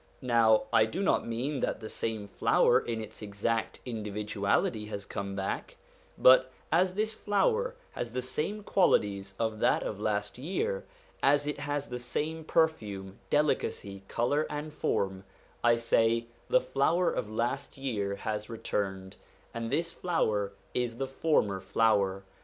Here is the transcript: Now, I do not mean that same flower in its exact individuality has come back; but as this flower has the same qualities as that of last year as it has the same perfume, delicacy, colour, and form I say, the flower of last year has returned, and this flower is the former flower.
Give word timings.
Now, 0.23 0.63
I 0.73 0.87
do 0.87 1.03
not 1.03 1.27
mean 1.27 1.59
that 1.59 1.91
same 1.91 2.27
flower 2.27 2.79
in 2.79 2.99
its 3.01 3.21
exact 3.21 3.79
individuality 3.85 4.85
has 4.85 5.05
come 5.05 5.35
back; 5.35 5.77
but 6.17 6.51
as 6.71 6.95
this 6.95 7.13
flower 7.13 7.75
has 7.91 8.11
the 8.11 8.21
same 8.23 8.63
qualities 8.63 9.35
as 9.39 9.59
that 9.59 9.83
of 9.83 9.99
last 9.99 10.39
year 10.39 10.85
as 11.21 11.45
it 11.45 11.59
has 11.59 11.89
the 11.89 11.99
same 11.99 12.43
perfume, 12.43 13.19
delicacy, 13.29 14.01
colour, 14.07 14.47
and 14.49 14.73
form 14.73 15.23
I 15.63 15.75
say, 15.75 16.25
the 16.49 16.59
flower 16.61 17.11
of 17.11 17.29
last 17.29 17.77
year 17.77 18.15
has 18.15 18.49
returned, 18.49 19.17
and 19.53 19.69
this 19.69 19.91
flower 19.91 20.51
is 20.73 20.97
the 20.97 21.05
former 21.07 21.59
flower. 21.59 22.23